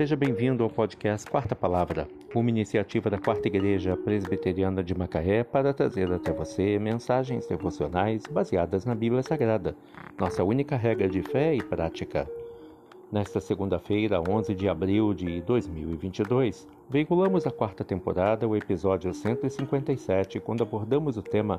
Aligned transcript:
Seja 0.00 0.16
bem-vindo 0.16 0.64
ao 0.64 0.70
podcast 0.70 1.30
Quarta 1.30 1.54
Palavra, 1.54 2.08
uma 2.34 2.48
iniciativa 2.48 3.10
da 3.10 3.18
Quarta 3.18 3.48
Igreja 3.48 3.98
Presbiteriana 3.98 4.82
de 4.82 4.96
Macaé 4.96 5.44
para 5.44 5.74
trazer 5.74 6.10
até 6.10 6.32
você 6.32 6.78
mensagens 6.78 7.46
devocionais 7.46 8.22
baseadas 8.26 8.86
na 8.86 8.94
Bíblia 8.94 9.22
Sagrada, 9.22 9.76
nossa 10.18 10.42
única 10.42 10.74
regra 10.74 11.06
de 11.06 11.20
fé 11.20 11.54
e 11.54 11.62
prática. 11.62 12.26
Nesta 13.12 13.40
segunda-feira, 13.40 14.22
11 14.26 14.54
de 14.54 14.70
abril 14.70 15.12
de 15.12 15.42
2022, 15.42 16.66
veiculamos 16.88 17.46
a 17.46 17.50
quarta 17.50 17.84
temporada, 17.84 18.48
o 18.48 18.56
episódio 18.56 19.12
157, 19.12 20.40
quando 20.40 20.62
abordamos 20.62 21.18
o 21.18 21.22
tema 21.22 21.58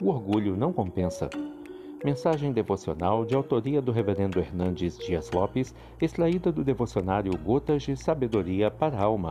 O 0.00 0.10
orgulho 0.10 0.56
não 0.56 0.72
compensa. 0.72 1.28
Mensagem 2.04 2.52
devocional 2.52 3.24
de 3.24 3.34
autoria 3.34 3.80
do 3.80 3.90
Reverendo 3.90 4.38
Hernandes 4.38 4.98
Dias 4.98 5.30
Lopes, 5.30 5.74
extraída 5.98 6.52
do 6.52 6.62
devocionário 6.62 7.34
Gotas 7.38 7.82
de 7.82 7.96
Sabedoria 7.96 8.70
para 8.70 8.98
a 8.98 9.04
Alma, 9.04 9.30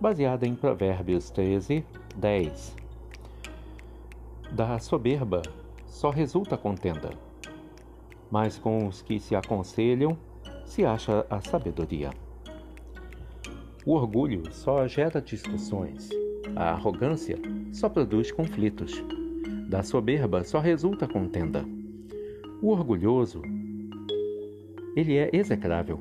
baseada 0.00 0.46
em 0.46 0.54
Provérbios 0.54 1.28
13, 1.28 1.84
10. 2.16 2.74
Da 4.50 4.78
soberba 4.78 5.42
só 5.84 6.08
resulta 6.08 6.56
contenda, 6.56 7.10
mas 8.30 8.56
com 8.56 8.86
os 8.86 9.02
que 9.02 9.20
se 9.20 9.36
aconselham 9.36 10.16
se 10.64 10.86
acha 10.86 11.26
a 11.28 11.42
sabedoria. 11.42 12.08
O 13.84 13.92
orgulho 13.92 14.50
só 14.54 14.88
gera 14.88 15.20
discussões, 15.20 16.08
a 16.56 16.70
arrogância 16.70 17.38
só 17.74 17.90
produz 17.90 18.32
conflitos, 18.32 19.04
da 19.68 19.82
soberba 19.82 20.42
só 20.44 20.60
resulta 20.60 21.06
contenda. 21.06 21.75
O 22.62 22.70
orgulhoso, 22.70 23.42
ele 24.96 25.16
é 25.18 25.28
execrável. 25.30 26.00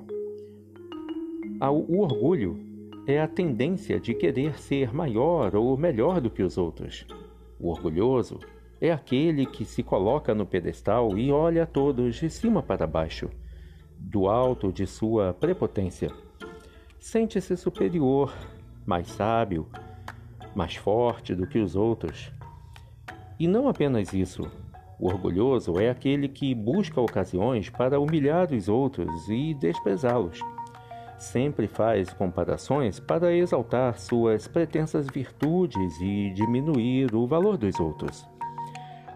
O 1.60 2.00
orgulho 2.00 2.58
é 3.06 3.22
a 3.22 3.28
tendência 3.28 4.00
de 4.00 4.14
querer 4.14 4.58
ser 4.58 4.94
maior 4.94 5.54
ou 5.54 5.78
melhor 5.78 6.22
do 6.22 6.30
que 6.30 6.42
os 6.42 6.58
outros. 6.58 7.06
O 7.60 7.70
orgulhoso 7.70 8.40
é 8.80 8.90
aquele 8.90 9.46
que 9.46 9.66
se 9.66 9.84
coloca 9.84 10.34
no 10.34 10.46
pedestal 10.46 11.18
e 11.18 11.30
olha 11.30 11.64
a 11.64 11.68
todos 11.68 12.16
de 12.16 12.30
cima 12.30 12.64
para 12.64 12.88
baixo, 12.88 13.30
do 14.00 14.30
alto 14.30 14.72
de 14.72 14.88
sua 14.88 15.34
prepotência. 15.34 16.10
Sente-se 16.98 17.58
superior, 17.58 18.34
mais 18.86 19.08
sábio, 19.08 19.68
mais 20.56 20.76
forte 20.76 21.36
do 21.36 21.46
que 21.46 21.60
os 21.60 21.76
outros. 21.76 22.32
E 23.38 23.46
não 23.46 23.68
apenas 23.68 24.14
isso, 24.14 24.50
o 25.00 25.08
orgulhoso 25.08 25.80
é 25.80 25.90
aquele 25.90 26.28
que 26.28 26.56
busca 26.56 27.02
ocasiões 27.02 27.70
para 27.70 28.00
humilhar 28.00 28.54
os 28.54 28.70
outros 28.70 29.30
e 29.30 29.54
desprezá-los. 29.54 30.40
Sempre 31.18 31.68
faz 31.68 32.14
comparações 32.14 33.00
para 33.00 33.34
exaltar 33.34 33.98
suas 33.98 34.48
pretensas 34.48 35.08
virtudes 35.08 36.00
e 36.02 36.32
diminuir 36.32 37.14
o 37.16 37.26
valor 37.26 37.58
dos 37.58 37.80
outros. 37.80 38.28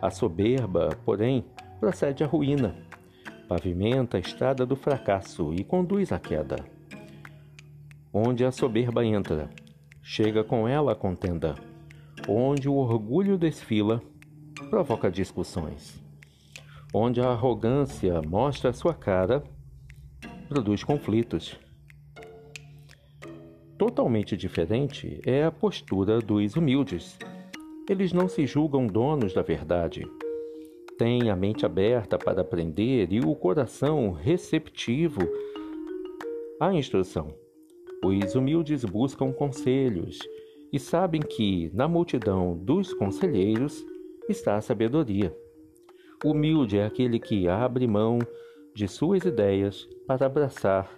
A 0.02 0.10
soberba, 0.10 0.90
porém, 1.06 1.46
procede 1.80 2.24
à 2.24 2.28
ruína, 2.28 2.76
pavimenta 3.48 4.18
a 4.18 4.20
estrada 4.20 4.66
do 4.66 4.76
fracasso 4.76 5.54
e 5.54 5.64
conduz 5.64 6.12
à 6.12 6.20
queda. 6.20 6.64
Onde 8.14 8.46
a 8.46 8.52
soberba 8.52 9.06
entra, 9.06 9.50
chega 10.02 10.44
com 10.44 10.68
ela 10.68 10.94
a 10.94 10.96
contenda. 10.96 11.56
Onde 12.28 12.70
o 12.70 12.76
orgulho 12.76 13.38
desfila, 13.38 14.02
provoca 14.70 15.10
discussões. 15.10 16.02
Onde 16.94 17.22
a 17.22 17.30
arrogância 17.30 18.22
mostra 18.22 18.74
sua 18.74 18.94
cara, 18.94 19.44
produz 20.48 20.84
conflitos. 20.84 21.60
Totalmente 23.78 24.36
diferente 24.36 25.22
é 25.26 25.44
a 25.44 25.52
postura 25.52 26.20
dos 26.20 26.56
humildes. 26.56 27.18
Eles 27.88 28.12
não 28.12 28.28
se 28.28 28.46
julgam 28.46 28.86
donos 28.86 29.34
da 29.34 29.42
verdade. 29.42 30.06
Têm 30.98 31.30
a 31.30 31.36
mente 31.36 31.66
aberta 31.66 32.18
para 32.18 32.42
aprender 32.42 33.12
e 33.12 33.20
o 33.22 33.34
coração 33.36 34.12
receptivo 34.12 35.22
à 36.60 36.74
instrução. 36.74 37.34
Os 38.04 38.36
humildes 38.36 38.84
buscam 38.84 39.32
conselhos 39.32 40.20
e 40.74 40.80
sabem 40.80 41.22
que, 41.22 41.72
na 41.74 41.88
multidão 41.88 42.58
dos 42.58 42.94
conselheiros, 42.94 43.86
está 44.32 44.58
a 44.58 44.62
sabedoria. 44.62 45.36
Humilde 46.24 46.78
é 46.78 46.86
aquele 46.86 47.20
que 47.20 47.48
abre 47.48 47.88
mão 47.88 48.20
de 48.74 48.88
suas 48.88 49.26
ideias 49.26 49.88
para 50.06 50.26
abraçar 50.26 50.90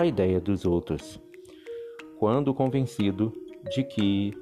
a 0.00 0.04
ideia 0.04 0.40
dos 0.40 0.64
outros, 0.64 1.20
quando 2.18 2.52
convencido 2.52 3.32
de 3.70 3.84
que 3.84 4.32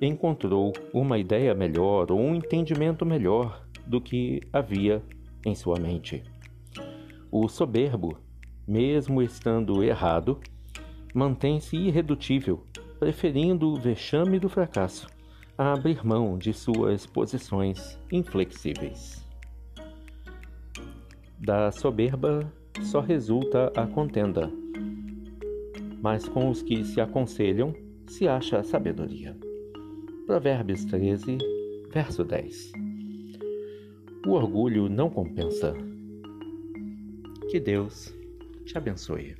encontrou 0.00 0.72
uma 0.94 1.18
ideia 1.18 1.54
melhor 1.54 2.10
ou 2.12 2.20
um 2.20 2.34
entendimento 2.34 3.04
melhor 3.04 3.66
do 3.86 4.00
que 4.00 4.40
havia 4.52 5.02
em 5.44 5.54
sua 5.54 5.78
mente. 5.78 6.22
O 7.30 7.48
soberbo, 7.48 8.16
mesmo 8.66 9.20
estando 9.20 9.82
errado, 9.82 10.40
mantém-se 11.12 11.76
irredutível, 11.76 12.64
preferindo 12.98 13.68
o 13.68 13.76
vexame 13.80 14.38
do 14.38 14.48
fracasso 14.48 15.08
a 15.60 15.74
abrir 15.74 16.06
mão 16.06 16.38
de 16.38 16.54
suas 16.54 17.04
posições 17.04 17.98
inflexíveis. 18.10 19.22
Da 21.38 21.70
soberba 21.70 22.50
só 22.80 23.00
resulta 23.00 23.70
a 23.76 23.86
contenda, 23.86 24.50
mas 26.00 26.26
com 26.26 26.48
os 26.48 26.62
que 26.62 26.82
se 26.82 26.98
aconselham 26.98 27.74
se 28.06 28.26
acha 28.26 28.62
sabedoria. 28.62 29.36
Provérbios 30.26 30.86
13, 30.86 31.36
verso 31.92 32.24
10. 32.24 32.72
O 34.26 34.30
orgulho 34.30 34.88
não 34.88 35.10
compensa. 35.10 35.74
Que 37.50 37.60
Deus 37.60 38.14
te 38.64 38.78
abençoe. 38.78 39.36